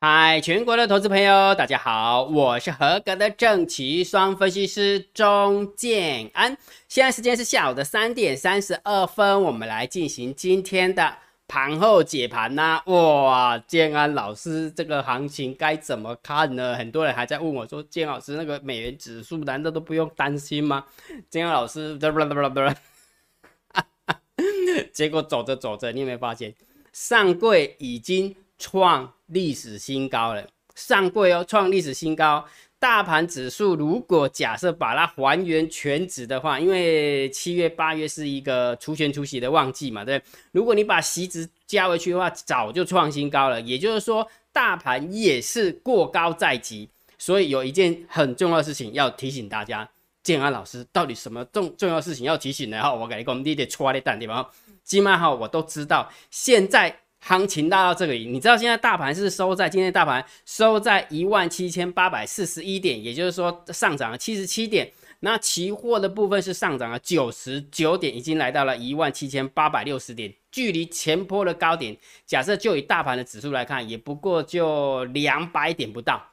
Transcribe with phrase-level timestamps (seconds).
[0.00, 6.56] 嗨，全国的投资朋友，大家好，我是合格的正奇双分析师钟建安。
[6.86, 11.16] 现在时间是下午的三点三十二分，我们来进行今天的
[11.48, 12.80] 盘后解盘呐。
[12.86, 16.76] 哇，建安老师，这个行情该怎么看呢？
[16.76, 20.84] 很多人还在问我说，建老师，那个美元指数难道都不用担心吗？
[21.28, 21.98] 建安老师，
[24.94, 26.54] 结果走着走着，你有没有发现，
[26.92, 29.12] 上柜已经创？
[29.28, 30.42] 历史新高了，
[30.74, 32.42] 上柜哦，创历史新高。
[32.78, 43.60] 大盘指数如果假设把它还原全值的话，因为七月八月是一个除权除息的旺季嘛，对如果你把息值加回去的话，早就创新高了。
[43.60, 46.88] 也就是说，大盘也是过高在即。
[47.18, 49.86] 所以有一件很重要的事情要提醒大家，
[50.22, 52.80] 建安老师到底什么重重要事情要提醒呢？
[52.80, 54.48] 哈，我跟你讲，你得戳的蛋对吧？
[54.84, 57.00] 今晚哈我都知道，现在。
[57.20, 64.90] 行情大到这里，你知道现在大盘是收在今天大盘收在一万七千八百四十一点，也就是说上涨了七十七点。
[65.20, 76.24] 那期货的部分是上涨了九十九点，已经来到了一万七千八百六十点，距离前坡的高点，假设就以大盘的指数来看，也不过就两百点不到，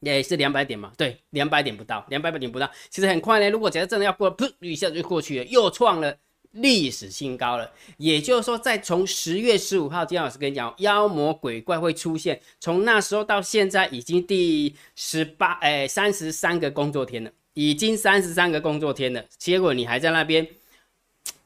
[0.00, 0.90] 也是两百点嘛？
[0.96, 3.50] 对，两百点不到，两百点不到，其实很快呢。
[3.50, 6.16] 如果假设真的要过，噗一下就过去了，又创了。
[6.52, 20.46] 历史新高了，也就是说，在从十月十五号，金老师跟你讲，妖魔鬼怪会出现，从那时候到现在已经第十八哎三十三个工作天了，已经三十三个工作天了，结果你还在那边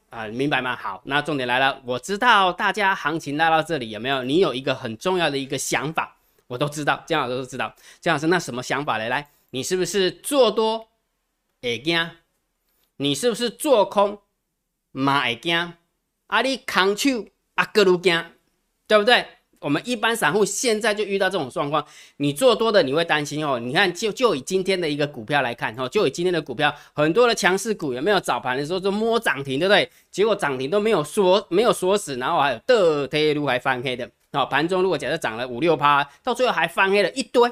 [0.09, 0.75] 啊，明白吗？
[0.75, 4.23] 好，那重点来了，我知道大家行情拉到这里有没有？
[4.23, 6.17] 你有一个很重要的一个想法，
[6.47, 9.07] 我都知道，姜老师都知道，姜老师那什么想法来？
[9.07, 10.87] 来，你是不是做多
[11.61, 12.09] 会惊？
[12.97, 14.19] 你是不是做空？
[14.95, 15.73] 嘛会惊，
[16.27, 17.25] 啊你空手
[17.55, 18.23] 啊更如惊，
[18.87, 19.25] 对不对？
[19.59, 21.85] 我们一般散户现在就遇到这种状况，
[22.17, 23.59] 你做多的你会担心哦。
[23.59, 29.89] 你看，就就以今天的一个股票来看哦，就以今天的股票，很多的强势股有没有早盘的时候就摸涨停，对不对？
[30.11, 34.09] 结果涨停都没有锁，没有锁死，然后还有的贴路还翻黑的。
[34.31, 37.51] 哦，盘中如果假设涨了五六趴，到最后还翻黑了一堆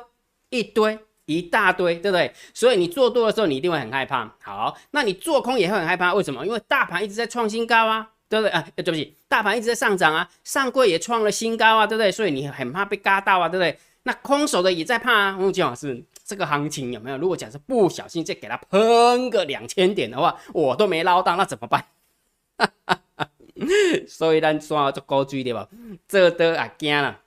[0.50, 0.98] 一堆。
[1.26, 2.34] 一大堆，对不对？
[2.54, 4.30] 所以你做多的时候，你一定会很害怕。
[4.42, 6.14] 好，那你做空也会很害怕。
[6.14, 6.46] 为什么？
[6.46, 8.52] 因为大盘一直在创新高啊，对不对？
[8.52, 12.12] 啊，对不起，大盘一直在上涨啊，上柜也创了新高啊，对不对？
[12.12, 13.78] 所以你很怕被嘎到啊，对不对？
[14.04, 15.38] 那空手的也在怕啊。
[15.40, 17.18] 我讲老师，这个行情有没有？
[17.18, 21.86] 如果假设不小心再给他喷个两千点的话，我都没捞到，那怎么办？
[24.08, 25.70] 所以咱刷做高追对吧？
[26.08, 27.20] 做多也惊了，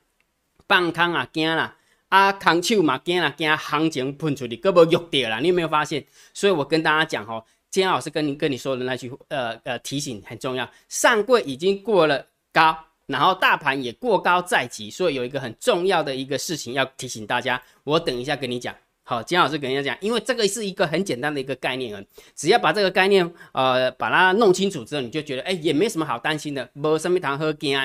[0.68, 1.74] 放空也惊了。
[2.08, 5.40] 啊，空手嘛惊啦，惊行情喷出去，胳膊喐掉啦。
[5.40, 6.04] 你有没有发现？
[6.32, 10.70] 所以我跟大家讲吼，今天老师跟你跟你说的那句呃呃提醒很重要。
[10.88, 17.60] 上柜已经过了高，然后大盘也过高在即，所以有一个很重要的一个事情要提醒大家。
[17.82, 18.74] 我等一下跟你讲。
[19.08, 22.02] 好，金老师跟人家讲，因为这个是一个很简单的一个概念啊，
[22.34, 27.78] 只要把这个概念呃把它弄清楚之后，你就觉得哎也没什么好担心的，无什么谈好惊。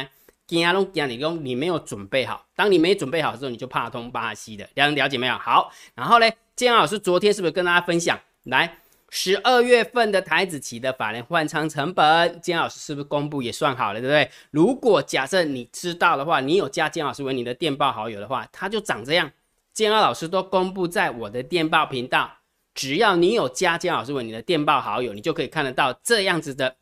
[0.52, 0.74] 惊！
[0.74, 4.68] 拢惊你讲你没有准备好，当你没准备好的时候，你就怕通巴西的。
[4.76, 5.38] 了了解没有？
[5.38, 8.20] 好，然后呢，建老师昨天是不是跟大家分享？
[8.44, 8.78] 来，
[9.10, 14.30] 十二月份的台子期的法人换仓成本，建老师是不是公布也算好了，对不对？
[14.52, 19.32] 如果假设你知道的话，你有加建老师为你的电报好友的话，它就长这样。
[19.74, 22.30] 建老师都公布在我的电报频道，
[22.74, 26.76] 只要你有加建老师为你的电报好友，你就可以看得到这样子的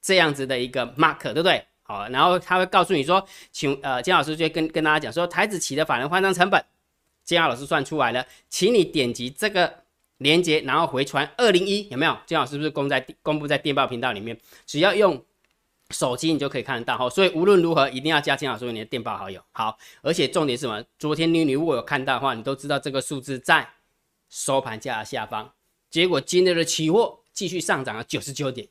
[0.00, 1.64] 这样子的一个 mark，对不对？
[1.88, 6.62] 好，然后他会告诉你说，请呃，金老师就跟跟大家讲说，台子期的法人换仓成本，
[7.24, 9.82] 金老师算出来了，请你点击这个
[10.18, 12.14] 链接，然后回传二零一，有没有？
[12.26, 14.38] 金老师是不是公在公布在电报频道里面？
[14.66, 15.24] 只要用
[15.88, 19.42] 手机你就可以看得到哈，所以无论如何一定要加金老师为你的电报好友。
[19.52, 20.84] 好，而且重点是什么？
[20.98, 23.66] 昨天你你如果有看到的话，你都知道这个数字在
[24.28, 25.50] 收盘价下方，
[25.88, 28.68] 结果今天的期货继续上涨了九十九点。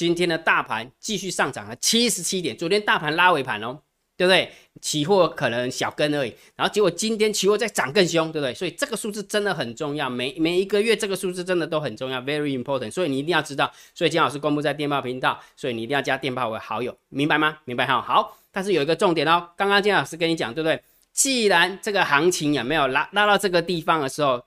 [0.00, 3.78] 今天的大盘继续上涨了七十七点，昨天大盘拉尾盘哦，
[4.16, 4.50] 对不对？
[4.80, 8.54] 期货可能小跟而已，然后结果今天期货再涨更凶，对不对？
[8.54, 12.90] 所以这个数字真的很重要，每每一个月这个数字真的都很重要，very important。
[12.90, 17.58] 所以你一定要知道，所以金老师公布在电报频道，所以你一定要加电报为好友，明白吗？
[17.66, 18.00] 明白哈。
[18.00, 20.82] 好，但是有一个重点哦，刚刚金老师跟你讲，对不对？
[21.12, 24.42] 既然这个行情有没有拉拉到这个地方的时候？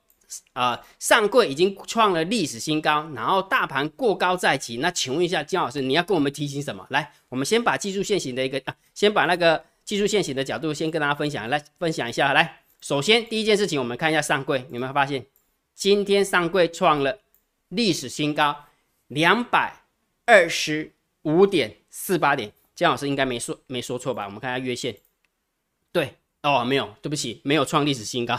[0.53, 4.77] 呃，上柜已经创了历史新高，然后大盘过高在即。
[4.77, 6.85] 那请问一下姜老师，你要跟我们提醒什么？
[6.89, 12.33] 来，我们先把技术线型的一个啊，先把那个技术线型的角度先跟大家分享，来分享一下。
[12.33, 15.25] 来，首先第一件事情，我们看一下上柜，有没有发现
[15.73, 17.19] 今天上柜创了
[17.69, 18.65] 历史新高，
[19.07, 19.81] 两百
[20.25, 20.93] 二十
[21.23, 22.51] 五点四八点。
[22.75, 24.25] 姜老师应该没说没说错吧？
[24.25, 24.95] 我们看一下月线，
[25.91, 28.35] 对，哦，没有，对不起，没有创历史新高，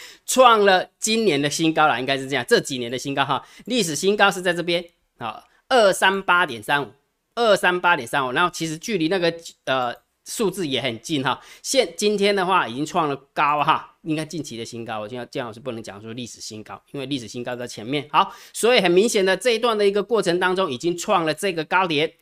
[0.26, 4.84] 创了今年的新高了，应该是这样，这几年的新高哈，历史新高是在这边
[5.18, 6.92] 啊，二三八点三五，
[7.34, 9.32] 二三八点三五，然后其实距离那个
[9.64, 9.94] 呃
[10.24, 22.12] 数字也很近哈，现今天的话已经创了高哈，应该近期的新高，我今天姜老师不能讲说历史新高，因为历史新高在前面，好，所以很明显的这一段的一个过程当中，已经创了这个高点，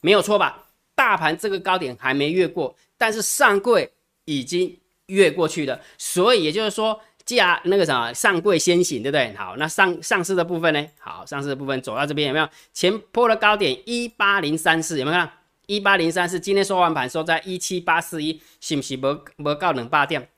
[0.00, 0.66] 没有错吧？
[0.94, 3.90] 大盘这个高点还没越过，但是上柜
[4.26, 7.00] 已经越过去了，所以也就是说，
[7.36, 9.34] 价那个什么上柜先行，对不对？
[9.34, 10.86] 好，那上上市的部分呢？
[10.98, 12.48] 好，上市的部分走到这边有没有？
[12.72, 15.30] 前破了高点一八零三四，有没有看？
[15.66, 20.28] 一八零三四，今天收完盘收在一七八四一，是不是无无到两百点？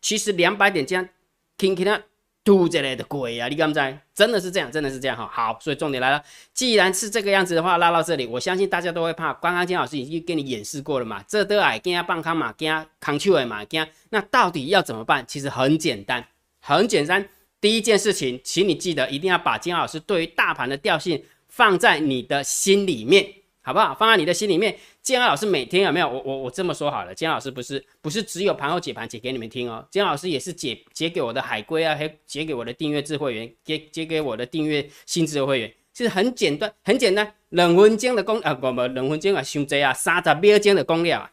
[0.00, 1.08] 其实两百点这样
[1.56, 2.00] 听听啊。
[2.44, 3.46] 吐这类的鬼啊！
[3.46, 3.98] 你敢不知？
[4.12, 5.30] 真的是这样，真的是这样哈。
[5.32, 6.20] 好，所以重点来了，
[6.52, 9.32] 既然是这个样子的话，拉到这里，我相信大家都会怕。
[9.34, 13.86] 刚刚金老师已经给你演示过了嘛，这都矮惊啊，棒康嘛，惊啊，扛球的嘛，惊。
[14.10, 15.24] 那到底要怎么办？
[15.24, 16.26] 其实很简单，
[16.62, 17.28] 很简单。
[17.60, 23.26] 第一件事情，请你记得一定要把金老师对于大盘的调性放在你的心里面。
[23.64, 23.94] 好不好？
[23.94, 24.76] 放在你的心里面。
[25.02, 26.08] 金老师每天有没有？
[26.08, 29.86] 我我我这么说好了，金老师不是不是只有盘后解盘解给你们听哦。
[29.88, 35.72] 金老师也是解解给我的海龟啊，还解给我的订阅制会员，解解给我的订阅新智会员。
[35.92, 41.30] 其实很简单，很简单，两分钟的功啊，不不，两分钟啊，伤济啊，三十秒钟的功了啊，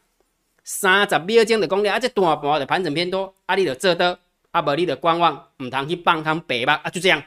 [0.62, 4.16] 三十秒钟的功了啊，这大盘的盘整偏多，啊，你就做到，
[4.50, 7.22] 啊，无你的观望，唔通去放空白吧啊，就这样。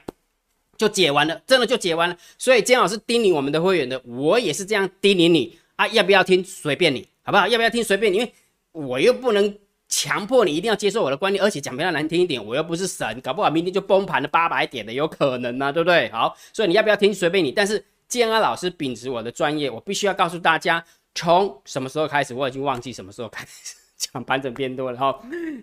[0.76, 2.18] 就解完了，真的就解完了。
[2.38, 7.48] 所以姜老师叮咛我们的会员的，我也是这样叮咛你啊，要不要听随便你，好不好？
[7.48, 8.34] 要不要听随便你，因为
[8.72, 9.56] 我又不能
[9.88, 16.10] 强迫你一定要接受我的观念，而且讲比较难听一点，我又不是神，搞不好明天就崩盘了八百点的有可能呢，对不对？
[16.10, 20.84] 好，所以你要不要听随便你，但是建安老师秉持我的专业，我必须要告诉大家，
[21.14, 23.76] 从什么时候开始，我已经忘记什么时候开始。
[24.12, 25.20] 讲盘整变多了哈，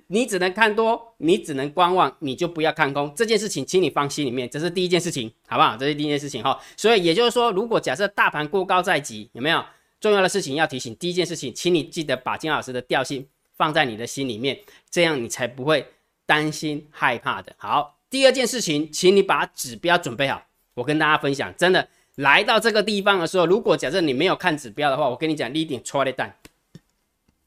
[0.07, 5.77] 你只能看多，你只能观望，你就不要看空这件事情，请你放心里面，这是第一件事情，好不好？
[5.77, 6.59] 这是第一件事情哈。
[6.77, 9.65] 所以也就是说，如果假设大盘过高在即，有没有
[10.01, 10.95] 重要的事情要提醒？
[10.97, 13.27] 第一件事情，请你记得把金老师的调性
[13.57, 14.59] 放在你的心里面，
[14.91, 15.87] 这样你才不会
[16.27, 17.53] 担心害怕的。
[17.59, 20.43] 好，第二件事情，请你把指标准备好。
[20.75, 26.35] 我跟大家分享，真的来到这个地方的时候，如果假设你没有看指标的话，我跟你讲，你一点错的蛋。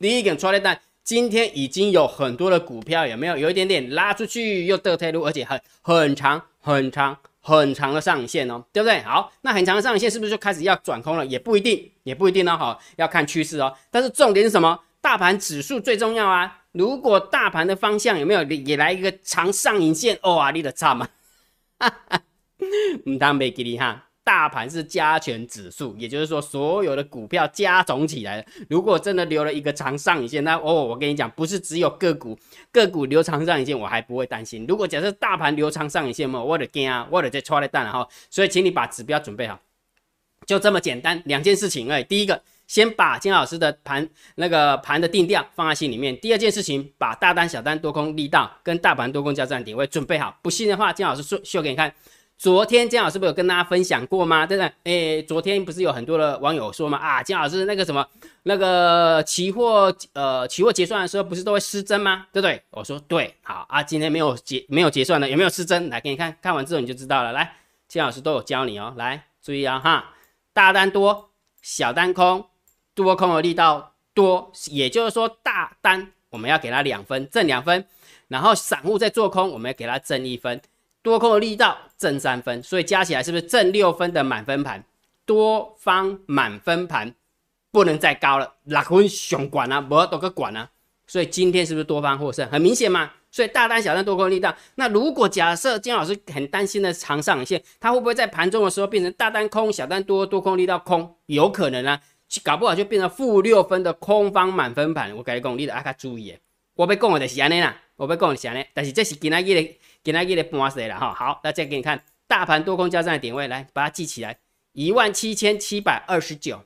[0.03, 3.37] 第一根出来单，今天已经有很多的股票有没有？
[3.37, 9.01] 有一点点拉出去又得退路，而且很很长很长很长的上影线哦，对不对？
[9.03, 11.25] 好，那很长的上影线是不是就开始要转空了？
[11.25, 12.57] 也不一定，也不一定呢。
[12.57, 13.73] 好，要看趋势哦。
[13.89, 14.77] 但是重点是什么？
[14.99, 16.63] 大盘指数最重要啊。
[16.73, 20.19] 如果大盘的方向有没有也来一个长上影线？
[20.23, 21.07] 哇，你的差嘛？
[21.79, 22.21] 哈哈，
[23.05, 24.09] 唔当没给你哈。
[24.23, 32.37] 大盘是加权指数，也就是说所有的股票加总起来，如果真的留了一个长上影线，那哦，我跟你讲，不是只有个股，
[32.71, 34.65] 个股留长上影线，我还不会担心。
[34.65, 38.07] 如果假设大盘留长上影线嘛，我得惊啊，我得再抓来蛋了哈。
[38.29, 39.59] 所以，请你把指标准备好，
[40.47, 42.01] 就这么简单，两件事情哎。
[42.01, 50.39] 第一个，先把金老师的盘那个盘的定调放在心里面；第二件事情，把大单、小单、多空力道跟大盘多空交战点位准备好。
[50.41, 51.93] 不信的话，金老师秀秀给你看。
[52.43, 54.45] 昨天姜老师不是有跟大家分享过吗？
[54.45, 55.17] 对不对？
[55.17, 56.97] 哎，昨天不是有很多的网友说吗？
[56.97, 58.05] 啊，姜老师那个什么，
[58.43, 62.27] 那个期货，呃，期货结算的时候不是都会失真吗？
[62.33, 62.61] 对不对？
[62.71, 65.89] 我说对，好啊，今天没有结，没有结算的，有没有失真？
[65.89, 67.31] 来给你看看完之后你就知道了。
[67.31, 67.55] 来，
[67.87, 68.93] 姜老师都有教你哦。
[68.97, 70.13] 来，注意啊哈，
[70.51, 71.29] 大单多，
[71.61, 72.45] 小单空，
[72.93, 77.87] 多空的力道多，也就是说大单我们要给他两分，正两分，
[78.27, 80.61] 然后散户在做空，我们要给他正一分。
[81.03, 84.83] 多空的力道正三分，所以加起来是不是正六分的满分盘？
[85.25, 87.13] 多方满分盘
[87.71, 90.69] 不能再高了，六分熊管啊，不要多个管啊。
[91.05, 92.49] 所以今天是不是多方获胜？
[92.49, 93.11] 很明显嘛。
[93.29, 94.55] 所以大单小单多空力道。
[94.75, 101.15] 那如果假设金老师很担心的长上影线，它会不会在盘中的时候变成大单空，小单多，多空力道空？
[101.25, 101.99] 有可能啊，
[102.43, 105.15] 搞不好就变成负六分的空方满分盘。
[105.17, 106.37] 我跟你讲，你得爱卡注意。
[106.75, 109.79] 我被讲的就是安尼啦，我被讲的是安尼，但是这是今仔日的。
[110.03, 114.37] 给他一个半死了哈，好，那再给你看大盘多空交战的点位，来把它记起来，
[114.73, 116.65] 一万七千七百二十九，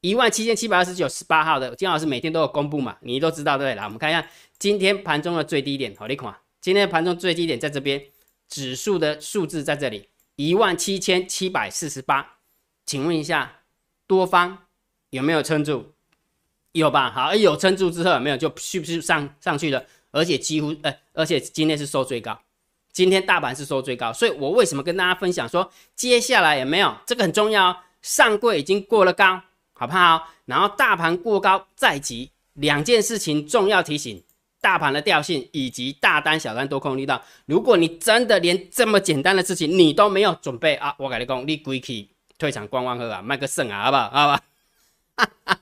[0.00, 4.24] 一万七千七百二十九，十八号的金老师每天都有公布嘛，你都知道对来，我们看一下
[4.58, 8.02] 今天盘中的最低点，好，你看，今天盘中最低点在这边，
[8.48, 12.36] 指数的数字在这里，一万七千七百四十八，
[12.86, 13.62] 请问一下，
[14.06, 14.66] 多方
[15.10, 15.92] 有没有撑住？
[16.72, 17.10] 有吧？
[17.10, 19.84] 好，有撑住之后有没有就续不是上上去了？
[20.12, 22.40] 而且几乎，呃，而且今天是收最高。
[22.92, 27.84] 今天大盘是收最高，所以我为什么跟大家分享说，接下来有没有这个很重要？
[28.02, 29.40] 上柜已经过了高，
[29.74, 30.28] 好不好？
[30.46, 34.22] 然后大盘过高在即，两件事情重要提醒，
[34.60, 37.22] 大盘的调性以及大单、小单、多空力道。
[37.46, 44.10] 如果你真的连这么简单的事情你都没有准备啊，我跟你讲，你归去退场观望喝啊，卖个肾啊，好不好？
[44.10, 44.26] 好
[45.46, 45.59] 吧。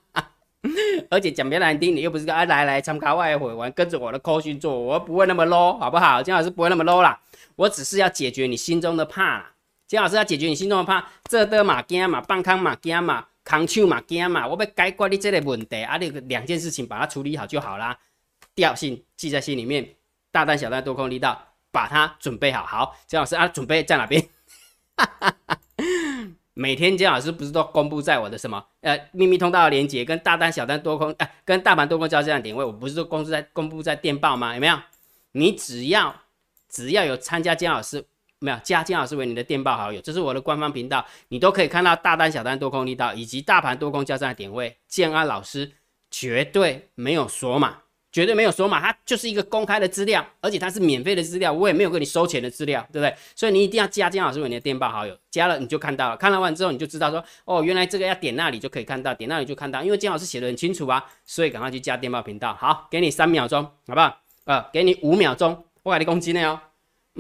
[1.11, 6.23] 而且讲别难听，你又不是个啊来来参加外汇玩，跟着我的扣讯做，我不会那么 low，好不好？
[6.23, 7.21] 金老师不会那么 low 啦，
[7.57, 9.53] 我只是要解决你心中的怕啦。
[9.87, 17.99] 金老师要解决你心中的怕，这的嘛惊嘛，半康嘛惊嘛，扛手嘛惊嘛，我要解决你这个问题啊，你两件事情把它处理好就好啦。
[18.55, 19.89] 调性记在心里面，
[20.31, 22.67] 大单小单多空力道，把它准备好。
[22.67, 24.23] 好，金老师啊，准备在哪边？
[26.61, 34.53] 每天姜老师不是都公布在我的什么呃秘密通道的连接跟大单小单多空哎跟大盘多空交战的点位，我不是都公布在公布在电报吗？
[34.55, 34.77] 有没有？
[35.31, 36.13] 你只要
[36.69, 38.05] 只要有参加姜老师
[38.41, 44.79] 没有加姜老师为你的电报好友，这是我的官方频道，你都可以看到大单小单多空力道以及大盘多空交战的点位。
[44.89, 45.71] 建安老师
[46.11, 47.83] 绝对没有锁码。
[48.11, 53.15] 绝对没有说嘛，它就是一个公开的资料，而且它是免费的资料，我也没有跟你收钱的资料，对不对？
[53.35, 62.55] 所以你一定要加金老师为你的电报好友，加了你就看到了，看了完之后你就知道说，哦，原来这个要点那里就可以看到，点那里就看到，因为金老师写的很清楚啊，所以赶快去加电报频道。
[62.55, 64.17] 好，给你三秒钟，好不好？
[64.45, 66.61] 呃，给你五秒钟，我给你攻击呢哦，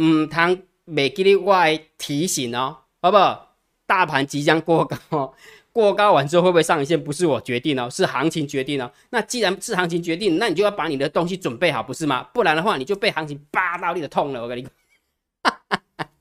[0.02, 1.54] 唔通未记你我
[1.98, 3.44] 提醒哦，好不好？
[3.86, 5.34] 大盘即将过高。
[5.72, 7.02] 过高完之后会不会上一线？
[7.02, 8.90] 不是我决定哦，是行情决定哦。
[9.10, 12.26] 那既然是行情决定，那你就要把你的东西准备好，不是吗？
[12.34, 14.42] 不然的话，你就被行情扒到你的痛了。
[14.42, 14.70] 我跟你讲，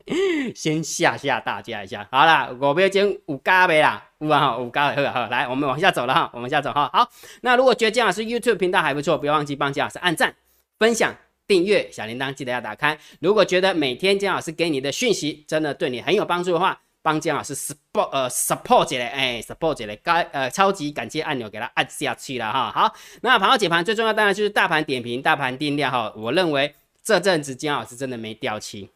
[0.56, 2.08] 先吓吓大家一下。
[2.12, 6.90] 好了，我不要讲五加呗啦，五啊五加好好，来，我们往下走了哈，我们下走哈。
[6.94, 7.10] 好，
[7.42, 10.36] 那如果觉得姜老师 YouTube 频道还不错，不要忘记帮姜老师按赞、
[10.80, 11.16] 分享、
[11.48, 12.98] 订阅，小铃铛记得要打开。
[13.20, 22.70] 如果觉得每天姜老师给你的讯息真的对你很有帮助的话，帮姜老师 support 呃 support 一下，哎 support 一下，该呃超级感谢按钮给它按下去了哈。
[22.70, 26.12] 好，那盘后解盘最重要当然就是大盘点评、大盘定量哈。
[26.18, 28.90] 我认为这阵子姜老师真的没掉漆，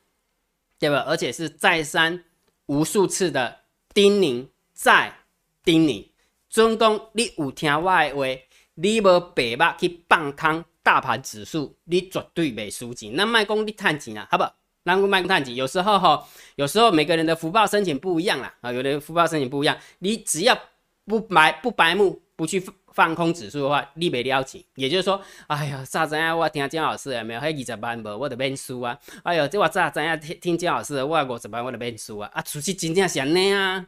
[0.78, 1.06] 对吧？
[1.08, 2.22] 而且是再三
[2.66, 3.60] 无数次的
[3.94, 5.14] 叮咛再
[5.64, 6.10] 叮咛，
[6.50, 8.42] 尊公你有听我的话，
[8.74, 13.16] 你无白目去放空大盘指数，你绝对袂输钱。
[13.16, 14.44] 那卖讲你赚钱啊，好不？
[14.84, 20.58] 让股卖股探底，有时候哈，有时候每个人的福报申请不一样啦啊，有的福报申请不一样，你只要
[21.06, 24.64] 不白不白目，不去放空指数的话，你没了解。
[24.76, 26.38] 也就是说，哎呀，咋怎样？
[26.38, 27.40] 我听姜老师有没有？
[27.40, 28.10] 还二十万不？
[28.10, 28.98] 我得变输啊！
[29.24, 30.20] 哎呦，这我咋怎样？
[30.20, 32.30] 听听姜老师的，我五十万我得变输啊！
[32.34, 33.86] 啊，出去真正想呢啊，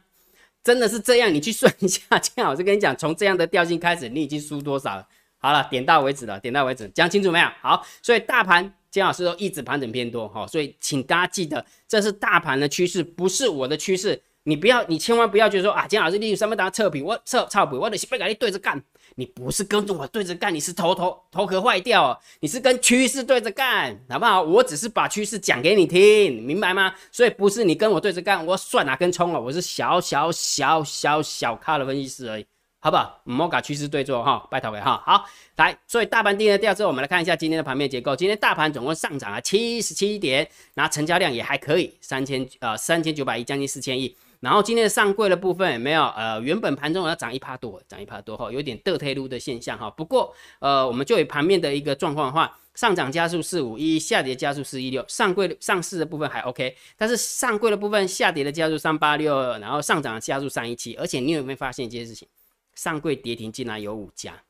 [0.62, 1.32] 真的是这样？
[1.34, 5.06] 你去算一下， 姜老师跟你讲，从这样的调性开始，你已经输多少了？
[5.38, 7.48] 好了，点到为止了，点到为止，讲清楚没有？
[7.60, 8.72] 好，所以大盘。
[8.94, 14.22] 金老师说一直盘整偏多哈，所以请大家记得，这是大盘的趋势，不是我的趋势。
[14.44, 18.80] 你不要，你千万不要觉得说啊，金老师利用三分钟测评，我测操盘，我的被跟你对着干。
[19.16, 24.40] 你不是跟着我对着干，你是头头头壳坏掉，你是跟趋势对着干，好不好？
[24.42, 26.94] 我只是把趋势讲给你听，明白吗？
[27.10, 29.40] 所以不是你跟我对着干，我算哪根葱了？
[29.40, 32.46] 我是小小小小小咖的分析师而已。
[32.84, 33.18] 好不好？
[33.24, 35.02] 摩卡趋势对坐哈，拜托给哈。
[35.06, 35.24] 好，
[35.56, 38.14] 来，所以大盘定了调之后，我们来看一下今天的盘面结构。
[38.14, 44.14] 今天大盘总共上涨了七十七点，然后成交量也还可以，三千呃三千九百亿，将近四千亿。
[44.40, 46.04] 然后今天的上柜的部分也没有？
[46.08, 49.88] 呃，原本盘中要涨一趴多，涨一趴多哈，有点倒退路的现象哈。
[49.88, 60.94] 不过呃，我们就以盘面的一个状况的话，上涨加速四五一，下跌加速四一六，上柜上市的部分还 OK，但是上柜的部分下跌的加速三八六，然后上涨的加速三一七。
[60.96, 62.28] 而且你有没有发现一件事情？
[62.74, 64.42] 上柜跌停竟然有五家，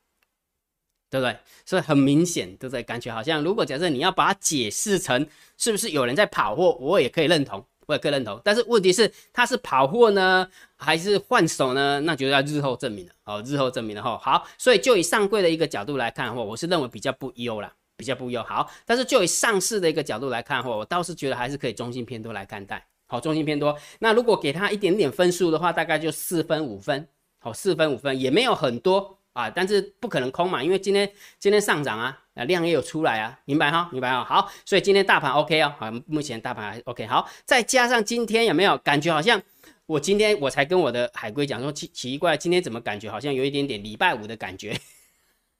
[1.09, 1.37] 对不对？
[1.65, 2.83] 所以很明显，对不对？
[2.83, 5.25] 感觉好像，如果假设你要把它解释成
[5.57, 8.41] 是不是有人在跑货，我也可以认同，我也可以认同。
[8.43, 11.99] 但是问题是，它是跑货呢，还是换手呢？
[12.01, 13.13] 那就要日后证明了。
[13.23, 14.17] 好，日后证明了哈。
[14.17, 18.41] 好，所以就以上柜的一个角度来看的话，我是认为比较不优啦，比较不优。
[18.43, 22.85] 好，但是就以上市的一个角度来看的话，我倒是觉得还是可以中性偏多来看待。
[23.07, 23.77] 好，中性偏多。
[23.99, 27.07] 那如果给他一点点分数的话，大概就四分五分。
[27.45, 33.87] 哦，四分五分也没有很多啊，但是不可能空嘛，因为今天今天上涨啊，啊量也有出来啊，明白哈？
[33.91, 34.23] 明白哈？
[34.23, 37.05] 好，所以今天大盘 OK 哦，好，目前大盘还 OK。
[37.05, 39.39] 好，再加上今天有没有感觉好像
[39.85, 44.75] 我今天我才跟我的海龟讲说奇奇怪，今天怎么感觉好像有一点点礼拜五的感觉，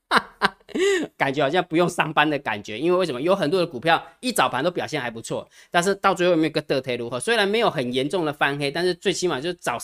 [1.15, 3.21] 感觉好像不用上班的感觉，因为为什么？
[3.21, 7.19] 有很多的股票一早盘都表现还不错，但是到最后有没有个得推如何？
[7.19, 9.77] 虽然没有很严重的翻黑，但是最起码就是早。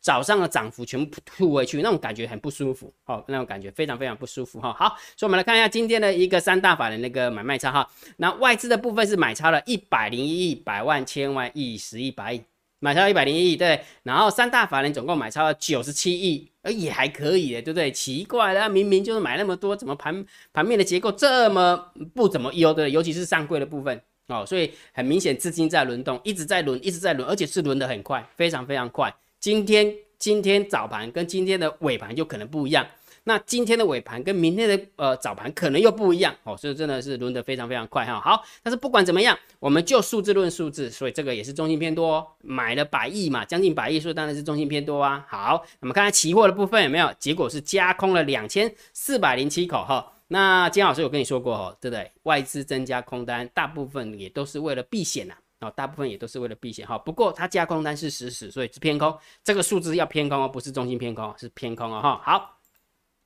[0.00, 4.72] 早上的涨幅全部吐回去，那种感觉很不舒服，好，那种感觉非常非常不舒服哈。
[4.72, 7.88] 好，所以我们来看一下今天的一个三大法的那个买卖差哈。
[8.16, 12.42] 那外资的部分是买超了一百零一亿、百万、千万亿、十亿、百亿，
[12.78, 17.90] 买超一百零一亿，对，然后三大法人总共买超了九十七亿，呃，也还可以的，对不对？
[17.90, 22.88] 奇怪了，明明就是买那么多，怎么盘盘面的结构这么不怎么优的？
[22.88, 29.12] 尤其是上柜的部分哦，所以很明显资金在轮动，一直在轮，一直在轮，而且是轮的很快，非常非常快。
[29.40, 32.86] 今天今天早盘跟今天的尾盘就可能不一样。
[33.24, 38.18] 那今天的尾盘跟明天的呃早盘可能又不一样哦，所以真的是轮得非常非常快哈。
[38.18, 45.26] 好，但是不管怎么样，我们就数字论数字，所以这个也是中性偏多，买了百亿嘛，将近百亿，数当然是中性偏多啊。
[45.28, 50.10] 好，我们看看期货的部分有没有，结果是加空了两千四百零七口哈。
[50.28, 52.10] 那金老师有跟你说过哦，对不对？
[52.22, 56.96] 外资增加空单，大部分也都是为了避险呐，哦，大部分也都是为了避险哈。
[56.98, 62.20] 不过它加空单是实时，所以是偏空，这个数字要偏空哦，不是中性偏空，是偏空哦哈。
[62.24, 62.54] 好。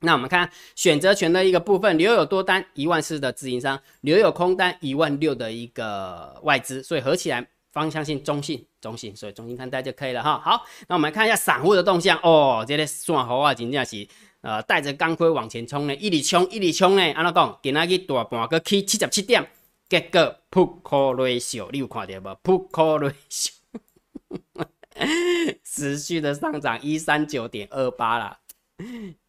[0.05, 10.41] 那我们看选择权的一个部分，留有多单一万四的自营商，留有空单一万六的一个外资，所以合起来方向性中性，中性，所以中性看待就可以了哈。
[10.43, 14.05] 好，那我们来看一下散户的动向哦，这个算好啊，真正是
[14.41, 17.57] 呃带着钢盔往前冲呢，一里冲一里冲呢，安怎讲？
[17.63, 19.49] 今仔日大盘个去七十七点，
[19.89, 23.51] 结果 put call ratio 你有看到无？put call ratio
[25.63, 28.39] 持续的上涨一三九点二八啦。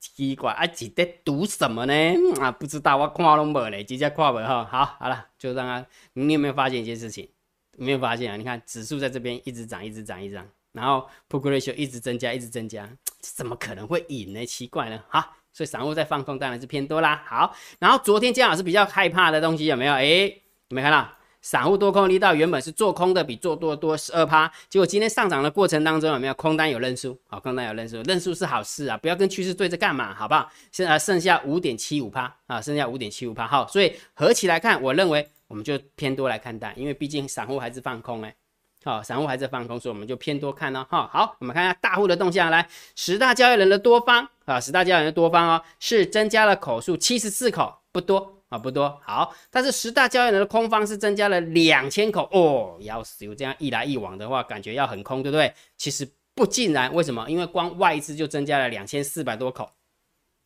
[0.01, 1.93] 奇怪啊，是在赌什么呢？
[2.41, 4.65] 啊，不知道，我看拢无嘞，直接看无哈。
[4.65, 5.87] 好，好了，就让他。
[6.15, 7.29] 你有没有发现一件事情？
[7.77, 8.37] 没有发现啊？
[8.37, 12.89] 你看指数在这边一直涨，一直涨，一直涨，然后 p u t ratio 一直增加，一直增加，
[13.21, 14.45] 怎么可能会赢呢？
[14.47, 15.05] 奇怪呢。
[15.09, 17.23] 好，所以散户在放空，当然是偏多啦。
[17.27, 19.95] 好，然后昨天姜老师比较害怕的东西有没有？
[19.95, 20.43] 诶
[20.75, 21.09] 没看到。
[21.41, 27.15] 散户多空力道原本是做空的比做多多十二趴，结果今天上涨的过程当中有没有空单有认输？
[27.29, 30.51] 好，空单有认输，认输是好事啊，不要跟趋势对着干嘛，好不好？
[30.73, 38.35] 现在剩下五点七五趴啊，剩下五点七五趴，好，所以合起来看，我认为我们就偏多来看待，因为毕竟散户还是放空哎，
[38.83, 42.67] 好，散户还是放空，所以我们就偏多看哦，哈，好，我们看一下大户的动向，来，
[42.97, 48.31] 十大交易人的多方啊，十大交易人的多方哦，是增加了口数七十四口，不多。
[48.55, 53.25] 啊，不多好，但是十大交易人的空方是增加了两千口哦，要死！
[53.25, 55.53] 有这样一来一往的话，感觉要很空，对不对？
[55.77, 57.29] 其实不尽然，为什么？
[57.29, 59.69] 因为光外资就增加了两千四百多口，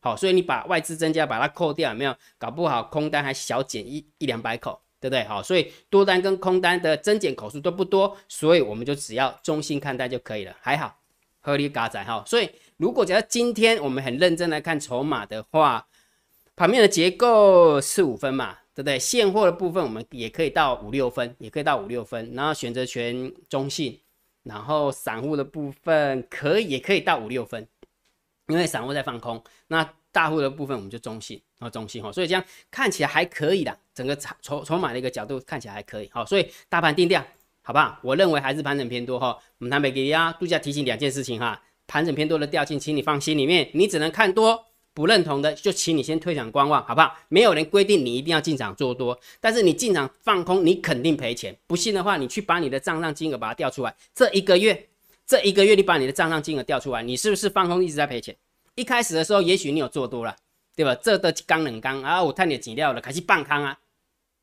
[0.01, 2.17] 好，所以你把外资增加把它扣掉，有没有？
[2.39, 5.23] 搞不好空单还小减一一两百口，对不对？
[5.25, 10.97] 好，所以多单跟空单的增减口数都不多，所以我们就只要中性看待就可以了，还好
[11.41, 12.25] 合理嘎仔哈。
[12.27, 15.87] 所以如果假如今天我们很认真来看筹码的话，
[16.59, 18.99] 盘面的结构四五分嘛，对不对？
[18.99, 22.33] 现货的部分我们也可以到五六分，也可以到五六分。
[22.35, 23.97] 然后选择权中性，
[24.43, 27.65] 然后散户的部分可以也可以到五六分，
[28.49, 29.41] 因为散户在放空。
[29.69, 37.25] 那大户的部分我们就中性，啊中性哈，所以这样看起来还可以的，整个筹筹码的一个角度看起来还可以，好，所以大盘定调，
[37.63, 37.97] 好不好？
[38.03, 39.39] 我认为还是盘整偏多哈。
[39.59, 44.65] 我们台北给大家度假提醒两件事情哈，盘整偏多的调性，请你放心里面，你只能看多。
[44.99, 47.17] 不认同的，就请你先退场观望，好不好？
[47.29, 51.57] 没有人规定你一定要进场做多，但是你进场放空，你肯定赔钱。
[51.69, 53.95] 不信的话，你去把你的账上金额把它调出来。
[54.13, 54.89] 这一个月，
[55.25, 58.35] 这一个月你把你的账上金额调出来，你是不是放空一直在赔钱？
[58.75, 60.35] 一开始的时候，也许你有做多了，
[60.75, 60.93] 对吧？
[60.97, 63.79] 这的刚冷刚啊，我探你钱了了，开始放空啊，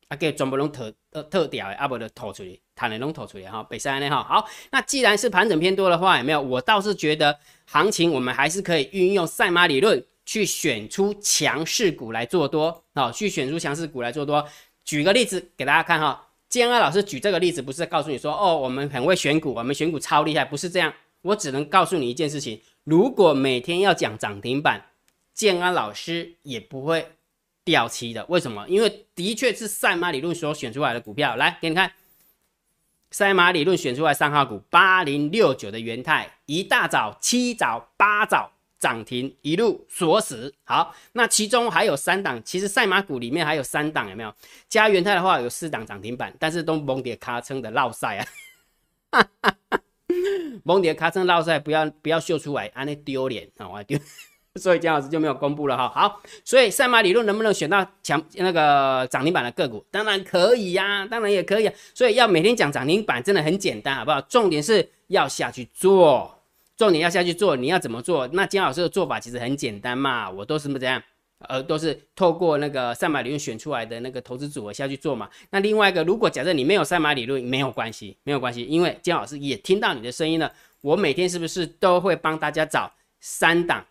[0.07, 4.23] 啊，给全部拢特呃特掉的，啊不就吐出去，探的拢吐出去哈，北山呢哈。
[4.23, 6.41] 好，那既然是盘整偏多的话，有没有？
[6.41, 10.01] 我倒是觉得行情我们还是可以运用赛马理论。
[10.25, 14.45] 去选出强势股来做多，好，去选出强势股来做多。
[14.83, 20.93] 举个例子给大家看哈，建安老师举这个例子不是告诉你说，哦，我们很会选股，我们选股超厉害，不是这样。
[21.21, 24.89] 我只能告诉你一件事情，如果每天要讲涨停板，
[25.33, 27.13] 建安老师也不会
[27.63, 28.25] 掉期的。
[28.29, 28.65] 为什么？
[28.67, 31.35] 因为的确是赛马理论所选出来的股票。
[31.35, 31.91] 来给你看，
[33.09, 38.51] 赛马理论选出来三号股八零六九的元泰，一大早七早八早。
[38.77, 44.33] 涨停一路锁死，好，那其中还有三档，其实赛马股里面还有三档，有没有？
[44.67, 48.25] 加元泰的话有四档涨停板，但是都蒙跌卡称的绕赛
[49.11, 49.25] 啊，
[50.63, 53.97] 蒙跌卡称绕赛，不要不要秀出来，安尼丢脸啊，我丢，
[54.61, 55.89] 所以姜老师就没有公布了哈。
[55.89, 59.83] 好，所以赛马理论能不能选到强那个涨停板的个股？
[59.89, 61.73] 当然可以呀，当然也可以啊。
[61.93, 64.21] 所以要每天讲涨停板真的很简单，好不好？
[64.21, 66.34] 重点是要下去做。
[66.77, 68.27] 重点要下去做，你要怎么做？
[68.33, 71.01] 那金老师的做法其实很简单嘛，我都是怎样？
[71.49, 75.29] 呃，都是透过那个赛马理论选出来的那个投资组合下去做嘛。
[75.51, 80.51] 那另外一个，如果假设你没有赛马理论，没有关系，没有关系，因为金老师也听到你的声音了。
[80.81, 83.85] 我每天是不是都会帮大家找三档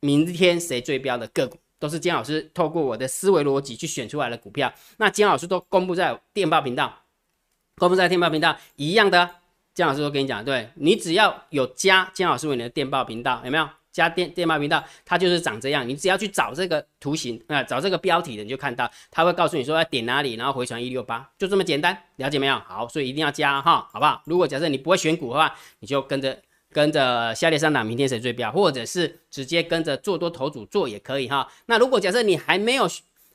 [0.00, 4.72] 明天谁最标的个股，都是金老师透过我的思维逻辑去选出来的股票。
[4.96, 7.02] 那金老师都公布在电报频道，
[7.76, 9.39] 公布在电报频道一样的。
[9.80, 14.84] 姜老师都跟你讲，对你只要有加姜老师为你的电报频道，有没有加电电报频道？
[15.06, 22.56] 它就是长这样，你只要去找这个图形啊，找这个标题的，你就看到，它会告诉你说要点哪里，然后回传一六八，就这么简单，了解没有？
[22.66, 24.22] 好，所以一定要加哈，好不好？
[24.26, 26.38] 如果假设你不会选股的话，你就跟着
[26.70, 31.48] 跟着下列三档，明天谁最标，或者是直接跟着做多头组做也可以哈。
[31.64, 32.86] 那如果假设你还没有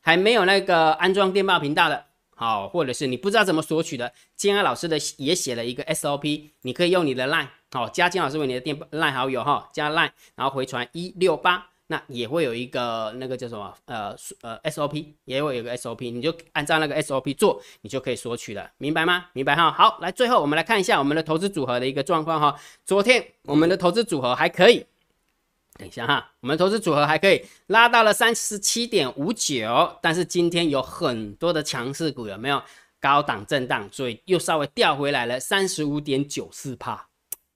[0.01, 2.05] 还没有那个安装电报频道的。
[2.35, 19.27] 好，或者是你不知道怎么索取的，金安老师的也写了一个 SOP，你可以用你的 LINE，好，加金老师为你的电 LINE 好友哈，加 LINE，然后回传一六八，那也会有一个那个叫什么呃呃 SOP，也会有个 SOP，你就按照那个 SOP 做，你就可以索取了，明白吗？
[19.33, 19.71] 明白哈。
[19.71, 24.85] 好，来最后我们来看一下我们的投资组合的一个状况哈，昨天我们的投资组合还可以。
[25.77, 32.63] 等一下哈，我们投资组合还可以拉到了三十七点五九，但是今天有很多的强势股，有没有
[33.01, 37.05] 高档震荡，所以又稍微掉回来了三十五点九四帕。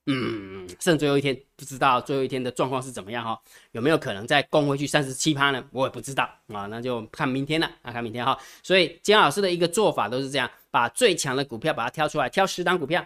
[0.08, 3.40] 嗯，剩最后一天，不知道最后一天的状况是怎么样哈？
[3.72, 5.64] 有没有可能再攻回去三十七趴呢？
[5.72, 8.38] 我也不知道啊，那就看明天了，啊看明天哈。
[8.62, 13.06] 所以金老师的一个做法都是这样，把最强的股票把它挑出来，挑十档股票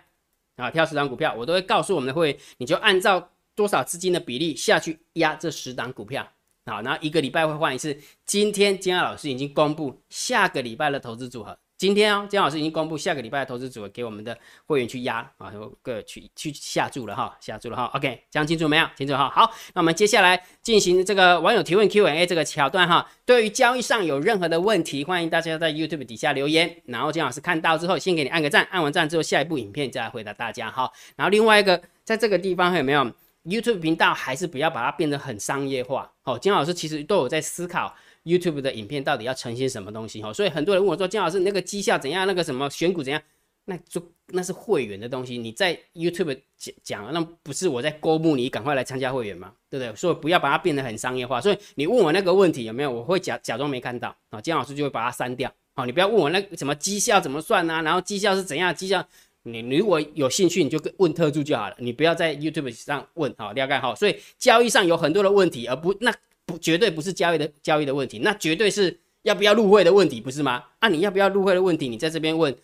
[0.56, 3.30] 啊，挑十档股票，我都会告诉我们的会员，你就按照。
[3.56, 6.28] 多少资金的比例下去压这十档股票？
[6.66, 7.98] 好，然后一个礼拜会换一次。
[8.26, 11.58] 今天金耀老师已经公布下个礼拜的投资组合。
[11.76, 14.38] 今天哦，姜老师已经公布下个礼拜的投资组合给我们的
[14.68, 17.92] 会员去压啊，各去去下注了哈，下注了哈。
[17.94, 18.88] OK，讲清楚没有？
[18.96, 19.30] 清楚哈。
[19.30, 23.06] 好，那我们接下来进行这个网友提问 Q&A 这个桥段哈。
[23.26, 30.90] 对于交易上有任何的问题，欢迎大家在 YouTube 底下留言，然后姜老师看到之后先给你按个赞，按完赞之后下一部影片再来回答大家哈。
[31.18, 33.12] 然后另外一个在这个地方有没有
[33.46, 36.12] ？YouTube 频道还是不要把它变得很商业化。
[36.22, 40.22] 好，金老师其实都有在思考 YouTube 的影片到底要呈现什么东西。
[40.22, 42.26] 哈，所以很多人问我说：“金老师，那个绩效怎样？
[42.26, 43.22] 那个什么选股怎样？”
[43.66, 45.38] 那就那是会员的东西。
[45.38, 49.54] 你在 YouTube 讲讲，那不是我在勾募你赶快来参加会员吗？
[49.70, 49.96] 对不对？
[49.96, 51.40] 所以不要把它变得很商业化。
[51.40, 54.42] 所以你问我那个问题有没有，我会假假装没看到啊。
[54.42, 55.50] 金老师就会把它删掉。
[55.76, 57.82] 好，你不要问我那什么绩效怎么算啊？
[57.82, 58.76] 然后绩效是怎样？
[58.76, 59.06] 绩效。
[59.44, 63.94] 你如果有兴趣，你就问特助就好了，你不要在 YouTube 上问，好，了解好。
[63.94, 66.14] 所以交易上有很多的问题，而不那
[66.46, 70.64] 不绝对不是交易的交易的问题，那绝对是要不要入会的问题，不是吗？
[70.80, 72.56] 啊，你要不要入会的问题，你在这边问，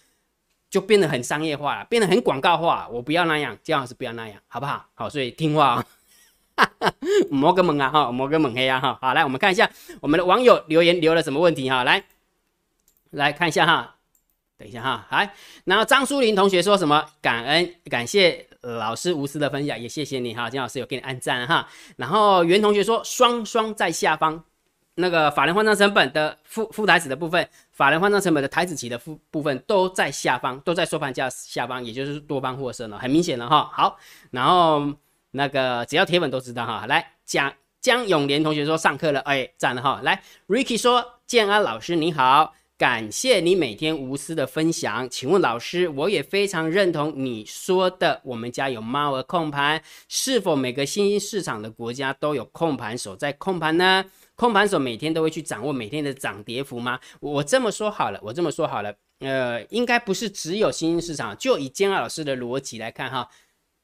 [0.70, 2.88] 就变得很商业化了，变得很广告化。
[2.90, 4.86] 我不要那样，姜老师不要那样，好不好？
[4.94, 5.86] 好，所以听话
[6.56, 6.66] 啊，
[7.30, 12.06] 摩根猛啊，哈，摩根猛黑啊，哈，好，来我们看一下我们的网友留言留了什么问题哈，来
[13.10, 13.98] 来看一下哈。
[14.60, 17.06] 等一下哈，来，然后张淑玲同学说什么？
[17.22, 21.66] 感恩感谢老师无私的分享，也谢谢你哈，金老师有给你按赞哈。
[21.96, 24.44] 然后袁同学说双双在下方，
[24.96, 33.72] 那个法人换账成本的副副台子的部分，法人换账成本的台子期的副部分都在下方，都在收盘价下方，也就是多方获胜了，很明显了哈。
[33.72, 33.98] 好，
[34.32, 34.94] 然后
[35.32, 36.86] 那个只要铁粉都知道哈。
[36.86, 40.02] 来，江江永莲同学说上课了，哎，赞了哈。
[40.04, 42.54] 来，Ricky 说建安老师你好。
[42.80, 45.10] 感谢你每天无私的分享。
[45.10, 54.06] 请问老师，我也非常认同你说的，我们家有猫儿控盘，是否每个新兴市场的国家都有控盘手在控盘呢？
[54.36, 56.98] 控盘手每天都会去掌握每天的涨跌幅吗？
[57.20, 61.38] 我这么说好了，我这么说好了，呃，应该不是只有新兴市场。
[61.38, 63.30] 就以坚二老师的逻辑来看哈，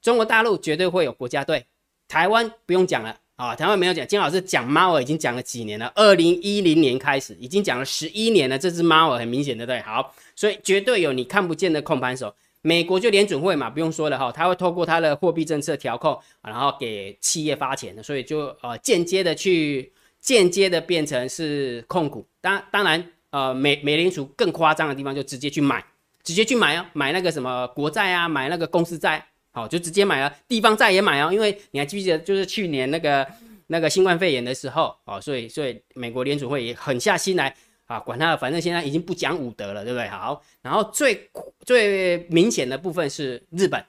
[0.01, 1.65] 中国大陆绝对会有国家队，
[2.07, 3.17] 台湾不用讲了。
[3.35, 8.57] 啊，台湾没有讲，金老师讲猫耳已经讲了几年了，二零一零年开始，已经讲了十一年了。
[8.57, 12.33] 这只猫耳很明显的对，好，所以绝对有你看不见的控盘手。
[12.61, 22.25] 美国就联准会嘛，不用说了哈，他会透过他的货币政策调控，然后给企业发钱的，所以就呃间接的去间接的变成是控股。
[22.39, 25.83] 当当然，呃美美联储更夸张的地方就直接去买，
[26.23, 29.27] 直接去买啊，买那个什么国债啊，买那个公司债。
[29.55, 33.25] 好，就直接买了，地方债也买哦，因为你还记不记得，就是去年那个
[33.67, 40.09] 那个新冠肺炎的时候，哦，所以所以美国联储会也狠下心来啊，管他，反正现在已经不讲武德了，对不对？
[40.09, 41.31] 好，然后最
[41.65, 43.81] 最明显的部分是日本，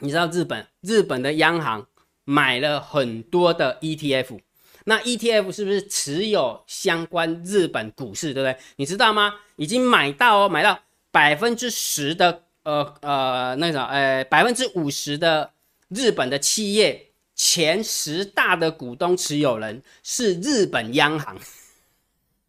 [0.00, 1.86] 你知道日本日本的央行
[2.24, 4.40] 买了很多的 ETF，
[4.86, 8.56] 那 ETF 是不是持有相关日本股市，对不对？
[8.74, 9.34] 你知道吗？
[9.54, 10.80] 已经买到哦，买到
[11.12, 12.42] 百分之十的。
[12.64, 15.52] 呃呃，那个呃，百分之五十的
[15.88, 21.38] 日本的企业前十大的股东持有人是日本央行，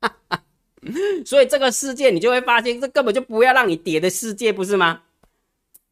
[1.25, 5.01] 所以这个世界你就会发现，这根本就不要让你跌的世界，不是吗？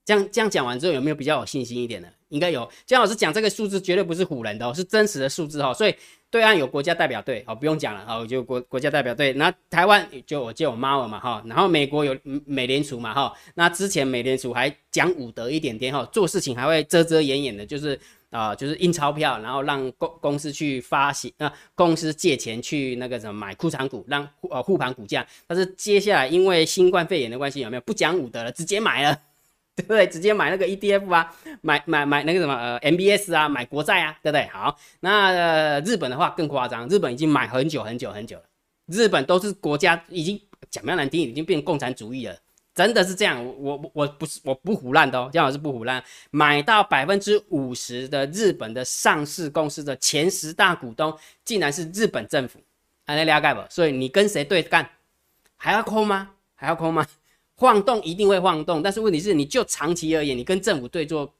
[0.05, 2.11] 这样这样讲完之后，有没有比较有信心一点的？
[2.33, 2.67] 应该有。
[2.85, 5.73] 姜老师讲这个数字绝对不是唬人的哦，是真实的数字哈。
[5.73, 5.95] 所以
[6.31, 9.31] 对岸有国家代表队，哦，不用讲了哈，就国国家代表队。
[9.33, 13.31] 那台湾就我就有猫了嘛哈，然后美国有美联储嘛哈。
[13.53, 17.99] 那之前美联储还讲武德一点点哈，做事情还会遮遮掩掩的，就是
[18.31, 25.25] 啊，就是印钞票，然后让公公司去发行啊，公司借钱去那个什么买库藏股，让呃护盘股价。
[25.45, 29.15] 但是接下来因为新冠肺炎的关系，有没有不讲武德了，直接买了。
[29.75, 30.05] 对 不对？
[30.07, 34.47] 直接买那个 ETF 啊，买买买那个什么呃 MBS 啊，买国债啊，对不对？
[34.47, 38.43] 好，那日本的话更夸张，日本已经买很久很久很久了。
[38.87, 42.35] 日本都是国家已经讲不难听，已经变共产主义了，
[42.75, 43.43] 真的是这样。
[43.43, 46.03] 我我我不是我不胡乱的哦，这样是不胡乱。
[46.31, 52.59] 买到百分之五十的日本的上市公司的前十大股东，竟然是日本政府，
[53.05, 53.61] 还能了解不？
[53.69, 54.87] 所以你跟谁对干，
[55.55, 56.31] 还要抠吗？
[56.55, 57.07] 还要抠吗？
[57.63, 61.33] 晃动一定会晃动，但是问题是，你就长期而言，你跟政府对坐，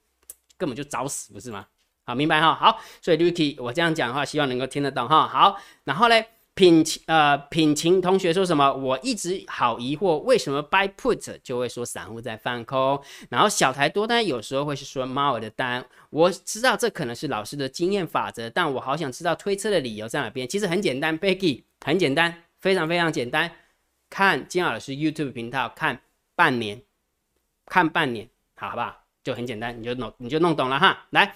[0.57, 1.65] 根本就找死，不是吗？
[2.05, 2.55] 好，明白哈。
[2.55, 5.27] 好，所以 Lucky，我这样讲的话，希望能够听得懂哈。
[5.27, 6.15] 好，然后呢，
[6.53, 8.73] 品呃品晴同学说什么？
[8.73, 15.85] 我一直好疑惑，为什么 Buy Put 就会说散户在放空，然后小台多单有时候会是说猫儿的单。
[16.09, 20.47] 我知道这可能是老师的经验法则，但我好想知道推车的理由在哪边。
[20.47, 23.51] 其实很简单，Becky，很简单，非常非常简单。
[24.09, 25.99] 看金老师 YouTube 频道，看
[26.35, 26.81] 半年，
[27.65, 29.03] 看半年，好好不好？
[29.23, 31.05] 就很简单，你就弄，你就弄懂了哈。
[31.11, 31.35] 来，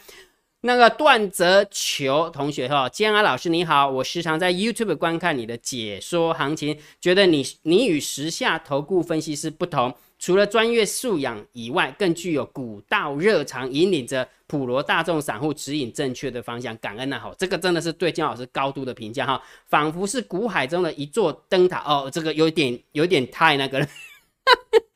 [0.62, 9.96] 那个段泽球同学哈，建安老师你好，我时常在 YouTube 观看你的解说行情，觉得你你与时下投顾分析师不同。
[10.20, 16.76] 除了专业素养以外，更具有古道热肠，引领着普罗大众散户指引正确的方向。
[16.78, 22.10] 感恩呐，好，这个真的是对姜老师高度的评价哈，仿佛是古海中的一座灯塔哦。
[22.12, 23.88] 这个有点有点太那个了，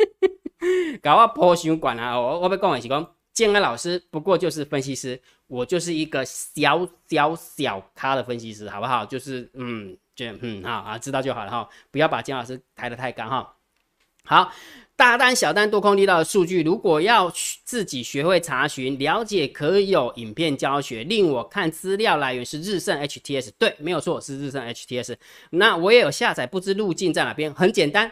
[1.02, 2.20] 搞我破胸管啊！
[2.20, 9.06] 我我被讲的是讲，建安老师不过就是分析师，我就是一个小小小咖的分析师，好不好？
[9.06, 13.56] 就是嗯，就嗯好啊，知道就好了哈，不要把姜老师抬得太高哈。
[14.24, 14.52] 好。
[14.98, 17.28] 大单、小单、多空力道的数据，如果要
[17.66, 21.04] 自己学会查询、了解，可有影片教学。
[21.04, 25.16] 令我看资料来源是日盛 HTS，对，没有错，是日盛 HTS。
[25.50, 27.52] 那我也有下载，不知路径在哪边？
[27.52, 28.12] 很简单。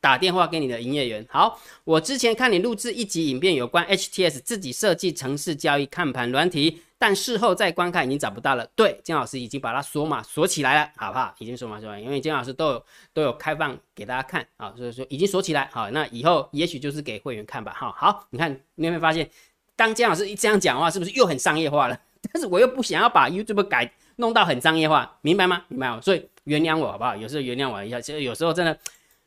[0.00, 1.26] 打电话给你的营业员。
[1.28, 8.64] 好，我之前看你录制一集影片，有关 HTS 自己设计城市交易看盘软体，但事后再观看已经找不到了。
[8.76, 11.34] 对，金老师已经把它锁码锁起来了，好不好？
[11.38, 15.68] 已经锁码锁码，因为金老师都有都有开放给大家看啊，所以说已经锁起来。
[15.72, 17.72] 好，那以后也许就是给会员看吧。
[17.72, 19.28] 哈，好，你看你有没有发现，
[19.74, 21.98] 当金老师一这样讲的话，是不是又很商业化了？
[22.32, 25.64] 但是我又不想要把 YouTube 改弄到很商业化，明白吗？
[25.68, 26.00] 明白吗？
[26.00, 27.16] 所以原谅我好不好？
[27.16, 28.78] 有时候原谅我一下，其实有时候真的。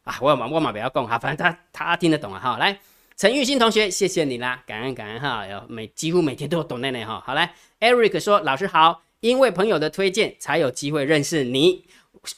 [0.03, 2.57] 啊，我马我嘛不要讲哈，反正他他听得懂啊哈。
[2.57, 2.79] 来，
[3.15, 5.45] 陈玉新同学，谢谢你啦，感恩感恩哈。
[5.45, 7.21] 有每几乎每天都有懂内内哈。
[7.25, 11.85] 好来，Eric 说老师好，因为朋友的推荐才有机会认识你。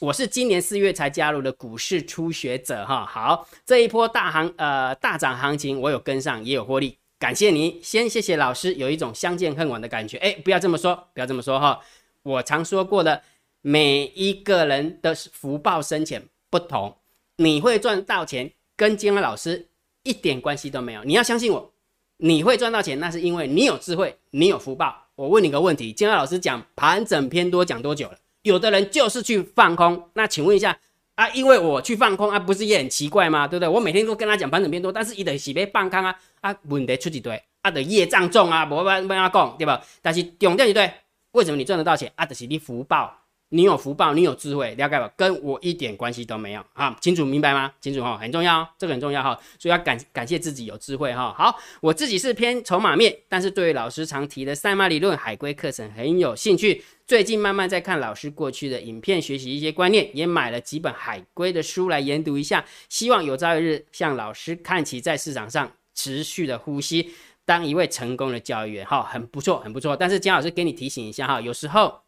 [0.00, 3.06] 我是今年四月才加入的股市初学者哈。
[3.06, 7.80] 好，这一波大行呃大涨行情，我有跟上，也有获利，感谢你。
[7.82, 10.18] 先谢谢老师，有一种相见恨晚的感觉。
[10.18, 11.80] 哎，不要这么说，不要这么说哈。
[12.22, 13.22] 我常说过的，
[13.62, 16.96] 每一个人的福报深浅不同。
[17.36, 19.66] 你会赚到钱，跟金安老师
[20.02, 21.02] 一点关系都没有。
[21.04, 21.72] 你要相信我，
[22.18, 25.08] 你会赚到钱，那是因为你有智慧，你有福报。
[25.16, 28.18] 我问你个问题，金安老师讲盘整偏多讲多久了？
[28.42, 30.78] 有的人就是去放空，那请问一下
[31.14, 33.48] 啊，因为我去放空啊，不是也很奇怪吗？
[33.48, 33.68] 对不对？
[33.68, 39.82] 我每天都跟他讲盘整偏多，但是一直是被放空啊啊，问题出一堆，啊的业障重啊，无办法讲对吧？
[40.02, 40.92] 但是重点一对，
[41.32, 42.26] 为什么你赚得到钱啊？
[42.26, 43.23] 就是你福报。
[43.54, 45.08] 你有福报，你有智慧，了解吧？
[45.16, 46.96] 跟我一点关系都没有啊！
[47.00, 47.72] 清楚明白吗？
[47.80, 51.32] 清楚哈，很重要，这个很重要哈，所以要感感谢自己有智慧哈。
[51.38, 56.82] 好，我自己是偏筹码面，但是对于老师常提的赛马理论、海龟课程很有兴趣。
[57.06, 62.64] 最近慢慢在看老师过去的影片，学习一些观念，也买了几本海龟的书来研读一下。
[62.88, 67.12] 希望有朝一日像老师看齐在市场上持续的呼吸，
[67.44, 69.96] 当一位成功的教育员哈，很不错，很不错。
[69.96, 72.03] 但是姜老师给你提醒一下哈，有时候。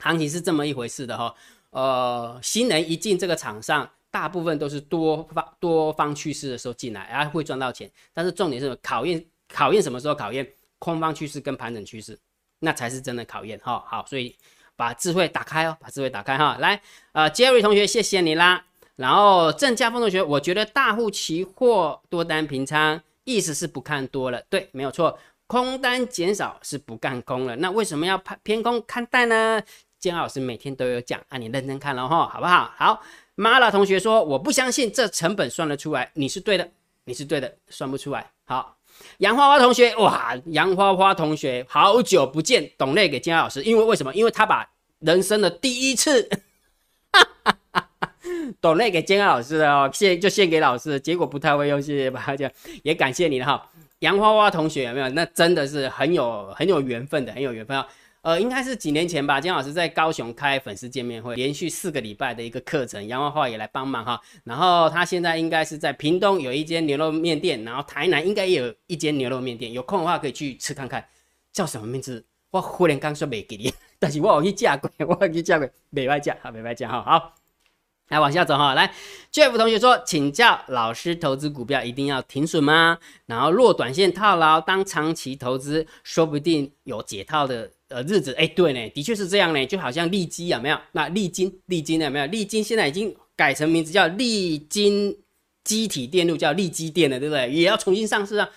[0.00, 1.34] 行情是这么一回事的哈，
[1.70, 7.90] 呃，新人一进这个场上，大部分都是多方多方趋势的时候进来，然后会赚到钱。
[8.12, 10.46] 但是重点是考验考验什么时候考验？
[10.78, 12.18] 空方趋势跟盘整趋势，
[12.60, 13.84] 那才是真的考验哈。
[13.86, 14.34] 好，所以
[14.76, 16.56] 把智慧打开哦，把智慧打开哈。
[16.58, 16.80] 来，
[17.12, 18.64] 呃，Jerry 同学，谢谢你啦。
[18.96, 25.18] 然后郑家峰同学，我觉得大户期货多单平仓，意思是不看多了，对，没有错。
[25.46, 29.62] 空单减少是不干空了，那为什么要偏偏空看待呢？
[30.00, 32.72] 建老师每天都有讲啊，你认真看了哈，好不好？
[32.76, 33.02] 好，
[33.34, 36.66] 马拉同学说我不相信这成本算得出来，你是对的，
[37.04, 38.30] 你是对的，算不出来。
[38.46, 38.78] 好，
[39.18, 44.14] 杨花花同学，哇，杨花花同学，好久不见，懂内给金老师，因为为什么？
[44.14, 44.66] 因为他把
[45.00, 46.26] 人生的第一次，
[48.58, 52.48] 懂内给金老师的哦，献就献给老师，结果不太会用，谢谢吧，就
[52.82, 53.70] 也感谢你了哈。
[53.98, 55.08] 杨花花同学有没有？
[55.10, 57.86] 那真的是很有很有缘分的，很有缘分啊。
[58.22, 64.20] 呃，应该是几年前吧，姜老师在高雄开粉丝见面会，连续四个礼拜的一个课程，杨花花也来帮忙哈。
[64.44, 71.02] 然后他现在应该是在屏东有一间牛肉面店，然后台南应该也有一间牛肉面店，有空的话可以去吃看看。
[71.50, 72.26] 叫什么名字？
[72.50, 77.02] 我忽然刚说没给你，但是我有去嫁过，我有去嫁过，没外嫁，好没外嫁哈。
[77.02, 77.34] 好，
[78.08, 78.74] 来往下走哈。
[78.74, 78.92] 来
[79.32, 82.98] ，Jeff 同学说，请教老师，投资股票一定要停损吗？
[83.24, 87.70] 然后若短线套牢，当长期投资，说不定有解套的。
[87.90, 90.78] 呃，日子哎，对呢，的确是这样呢，就好像利基有没有？
[90.92, 92.26] 那利金，利金有没有？
[92.26, 95.18] 利金现在已经改成名字叫利金
[95.64, 97.50] 机体电路，叫利基电了，对不对？
[97.52, 98.48] 也要重新上市啊，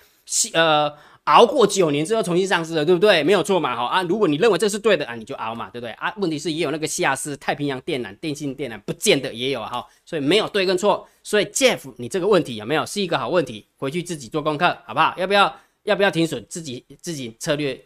[0.53, 0.93] 呃，
[1.23, 3.23] 熬过九年之后重新上市了，对不对？
[3.23, 6.13] 没有错嘛，哈啊，如果你认为这是对的啊，你就熬嘛，对不对啊？
[6.17, 13.65] 问题是也有那个下市太平洋电缆、电信电缆，不见得也有哈，所以没有对跟错，所以 Jeff，你这个问题有没有是一个好问题？
[13.77, 15.15] 回去自己做功课，好不好？
[15.17, 16.45] 要不要要不要停损？
[16.47, 17.83] 自己自己策略。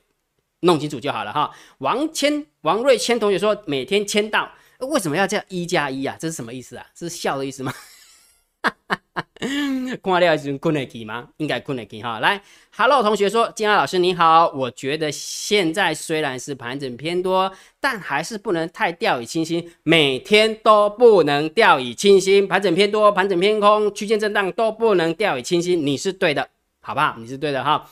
[0.62, 1.52] 弄清楚就好了哈。
[1.80, 6.16] 王谦、王瑞谦同学说，每天签到，为什么要叫一加一啊？
[6.20, 6.86] 这是什么意思啊？
[6.96, 7.74] 这是笑的意思吗？
[10.04, 11.30] 看了是困得起吗？
[11.38, 12.20] 应该困得起哈。
[12.20, 12.42] 来
[12.76, 22.48] ，Hello 同学说，金安老师你好，我觉得现在虽然是盘整偏多，但还是不能太掉以轻心，每天都不能掉以轻心。
[22.48, 25.86] 盘整偏多、盘整偏空、区间震荡都不能掉以轻心。
[25.86, 26.50] 你是对的，
[26.82, 27.16] 好不好？
[27.18, 27.90] 你是对的哈。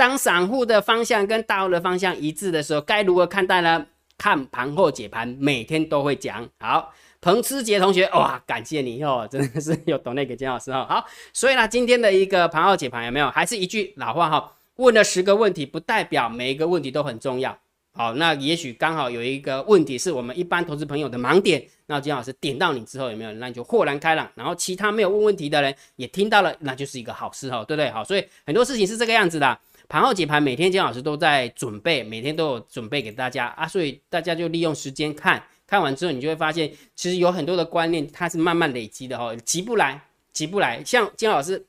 [0.00, 3.84] 当散户的方向跟大户的方向一致的时候，该如何看待呢？
[4.16, 6.48] 看盘后解盘，每天都会讲。
[6.58, 10.86] 好，彭思杰同学，哇，感谢你哦，真的是有懂那个金老师哦。
[10.88, 13.30] 好，所以呢，今天的一个盘后解盘有没有？
[13.30, 17.54] 还是一句老话哈，问了十个问题，不代表每一个问题都很重要。
[17.92, 23.32] 好，那也许刚好有一个问题是我们一般投资朋友的盲点，那金老师点到你之后有没有？
[23.32, 24.26] 那你就豁然开朗。
[24.34, 27.90] 然后其他没有问问题的人也听到了，那就是一个好事哦，对不对？
[27.90, 29.58] 好，所以很多事情是这个样子的。
[29.90, 40.00] 盘后解盘，每天姜老师都在准备，每天都有准备给大家啊，所以大家就利用时间看，看完之后你就会发现，其实有很多的观念它是慢慢累积的哈，急不来，
[40.32, 40.80] 急不来。
[40.84, 41.66] 像姜老师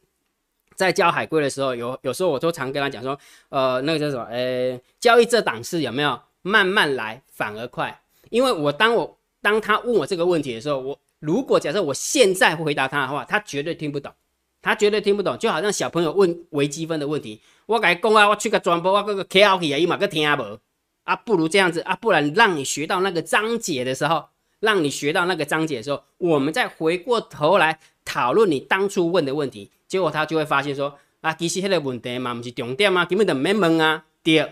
[0.76, 3.18] 在教海龟的时候，有有时候我都常跟他讲说，
[3.50, 4.24] 呃，那个叫什么？
[4.26, 8.00] 呃，交易这档事有没有慢慢来反而快？
[8.30, 14.14] 因为我当我当他问我这个问题的时候，我如果假设我现在回答他的话，他绝对听不懂。
[14.62, 20.60] 他绝对听不懂，就好像小朋友问微积分的问题，我跟你讲啊，我去个转播，我个个 K O K 啊，伊嘛个听无
[21.04, 24.26] 啊，不如这样子啊，不然让你学到那个章节的时候，
[24.60, 34.06] 让你学到那个章节的时候，我们再回过头来讨论你当初问的问题，结果他就会发现说啊，其实那个问题嘛，不是重点嘛，根本就没问啊。
[34.24, 34.48] 第二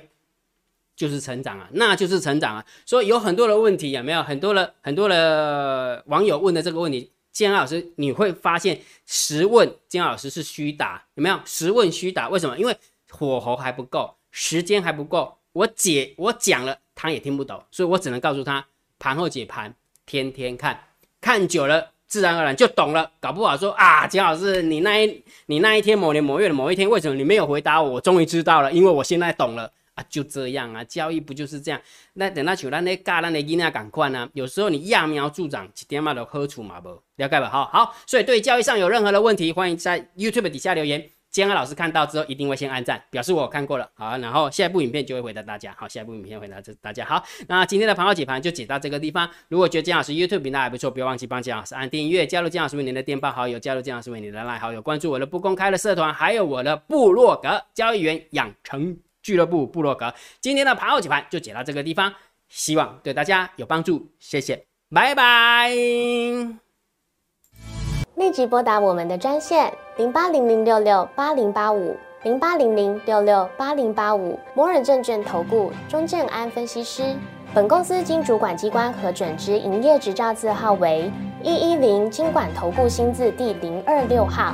[0.96, 4.24] 就是成长啊，那就是成长啊，所以有很多的问题有没有？
[4.24, 7.12] 很多的很多的网友问的这个问题。
[7.32, 11.40] 建安老师，你会发现十问建安老师是虚答，有没有？
[11.46, 12.58] 十问虚答，为什么？
[12.58, 12.76] 因为
[13.10, 15.38] 火候还不够，时间还不够。
[15.54, 18.66] 我解我讲了，他也听不懂，所以我只能告诉他
[19.00, 19.74] 盘后解盘，
[20.06, 20.80] 天天看，
[21.20, 23.12] 看久了，自然而然就懂了。
[23.20, 27.92] 搞不好说啊，建老师，你那一你那一天某年某月的某一天，为什么你没有回答我？
[27.94, 29.72] 我终于知道了，因为我现在懂了。
[30.08, 31.82] 就这样啊，交易不就是这样？
[32.14, 34.30] 那等到像咱那教咱的囡仔赶快呢？
[34.34, 36.90] 有时候你揠苗助长，一点嘛都好处嘛不？
[37.18, 37.50] 了解吧？
[37.50, 41.10] 好好，所以对交易上有任何的问题，欢迎在 YouTube 底下留言。
[41.32, 43.88] 江安老师看到之后一定会先按赞，表示我看过了。
[43.94, 45.72] 好，然后下一部影片就会回答大家。
[45.78, 47.06] 好，下一部影片回答这大家。
[47.06, 49.30] 好，那今天的盘后解盘就解到这个地方。
[49.48, 58.98] 如果觉得江老师 YouTube 频道还不错，不要忘记帮江老师按订阅，加入江老师为您的电报好友，加入江老师为您的赖好友，关注我的不公开的社团，还有我的部落格交易员养成。
[59.22, 62.14] 俱乐部部落格，今天的盘后解盘就解到这个地方，
[62.48, 65.70] 希望对大家有帮助，谢谢，拜拜。
[68.16, 77.16] 立即拨打我们的专线零八零零六六八零八五零八零零六六八零八五摩尔证券投顾钟正安分析师。
[77.52, 84.54] 本公司经主管机关核准之营业执照字号为一一零金管投顾新字第零二六号。